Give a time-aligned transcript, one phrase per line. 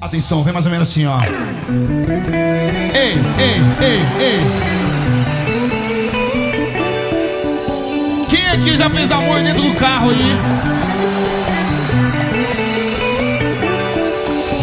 [0.00, 1.20] Atenção, vem mais ou menos assim, ó.
[2.94, 4.40] Ei, ei, ei, ei.
[8.30, 10.38] Quem aqui já fez amor dentro do carro aí?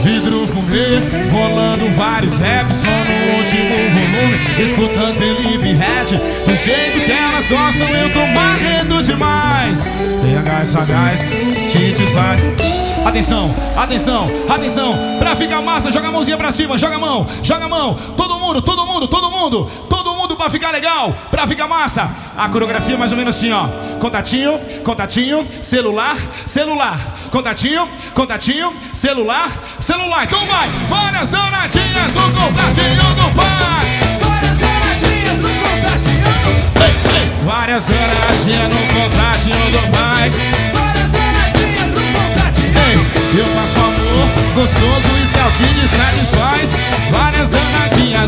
[0.03, 6.17] Vidro fumê, rolando vários raps, só no último volume, escutando Felipe Red.
[6.47, 9.83] Do jeito que elas gostam, eu tô marrendo demais.
[9.83, 11.21] TH, sagaz,
[11.69, 12.86] Tite sai.
[13.05, 15.17] Atenção, atenção, atenção.
[15.19, 17.93] Pra ficar massa, joga a mãozinha pra cima, joga a mão, joga a mão.
[18.15, 22.09] Todo mundo, todo mundo, todo mundo, todo mundo pra ficar legal, pra ficar massa.
[22.37, 23.67] A coreografia é mais ou menos assim, ó.
[23.99, 26.15] Contatinho, contatinho, celular,
[26.45, 27.17] celular.
[27.31, 30.23] Contatinho, contatinho, celular, celular.
[30.23, 33.85] Então vai, várias danadinhas no contatinho do pai.
[34.21, 37.45] Várias danadinhas no contatinho do ei.
[37.45, 39.96] Várias danadinhas no contatinho do pai.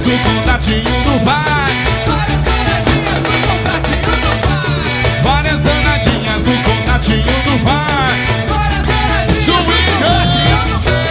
[0.05, 1.73] No contatinho do pai.
[2.07, 8.17] Várias danadinhas no contatinho do pai Várias danadinhas no contatinho do pai.
[8.47, 11.09] Várias danadinhas no contatinho do pai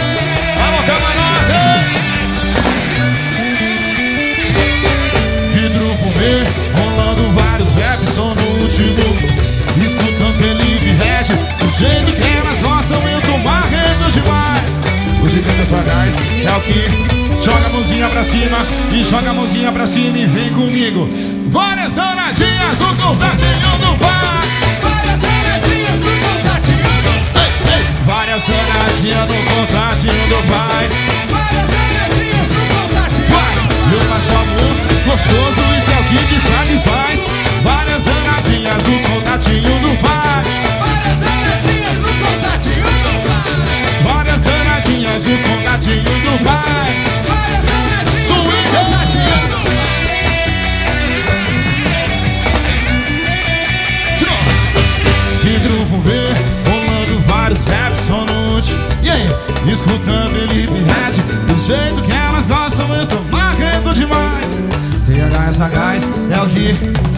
[0.65, 1.61] Alô, camarada!
[5.53, 6.35] Vidro fumê,
[6.77, 9.05] rolando vários raps, só no último.
[9.83, 14.63] Escutando Felipe Red, do jeito que elas gostam, eu tô marrendo demais.
[15.23, 17.08] O gigante sagaz é o que
[17.49, 18.57] joga a mãozinha pra cima
[18.91, 21.09] e joga a mãozinha pra cima e vem comigo.
[21.47, 24.47] Várias danadinhas no contatinho do pai.
[24.81, 27.13] Várias danadinhas no contatinho do
[27.71, 28.05] ei.
[28.05, 31.78] Várias danadinhas no contatinho do pai.
[59.71, 64.45] Escutando Felipe Red, do jeito que elas gostam, eu tô marrendo demais.
[65.05, 67.09] TH sagaz é o que.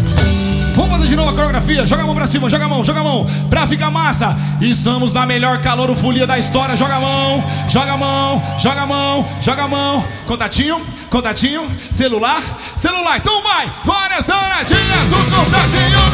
[0.76, 1.86] Vamos fazer de novo a coreografia.
[1.86, 3.28] Joga a mão pra cima, joga a mão, joga a mão.
[3.50, 4.36] Pra ficar massa.
[4.62, 6.76] Estamos na melhor calorofolia da história.
[6.76, 10.06] Joga a mão, joga a mão, joga a mão, joga a mão.
[10.26, 12.42] Contatinho, contatinho, celular,
[12.78, 13.18] celular.
[13.18, 13.72] Então vai.
[13.84, 16.11] Várias danadinhas, o contatinho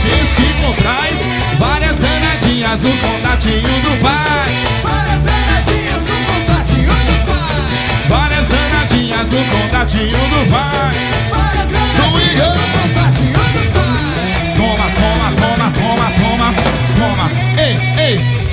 [0.00, 1.12] Se se contrai.
[1.58, 4.52] Várias danadinhas no contatinho do pai.
[4.82, 8.08] Várias danadinhas no contatinho do pai.
[8.08, 10.94] Várias danadinhas no contatinho do pai.
[11.30, 13.94] Várias danadinhas no contatinho do pai.
[14.56, 16.48] Toma, toma, toma, toma, toma,
[16.98, 17.30] toma.
[17.58, 18.43] Ei, ei.